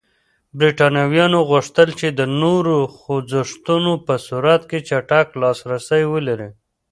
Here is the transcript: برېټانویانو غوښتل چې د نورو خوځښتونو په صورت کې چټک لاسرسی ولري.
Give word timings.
برېټانویانو 0.59 1.39
غوښتل 1.49 1.89
چې 1.99 2.07
د 2.19 2.21
نورو 2.41 2.77
خوځښتونو 2.97 3.91
په 4.05 4.13
صورت 4.27 4.61
کې 4.69 4.79
چټک 4.89 5.27
لاسرسی 5.41 6.03
ولري. 6.13 6.49